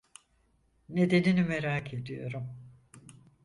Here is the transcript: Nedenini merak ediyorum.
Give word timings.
Nedenini 0.89 1.43
merak 1.43 1.93
ediyorum. 1.93 2.57